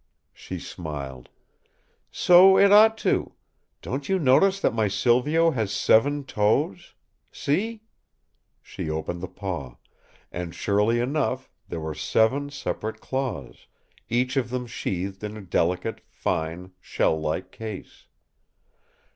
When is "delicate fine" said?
15.43-16.71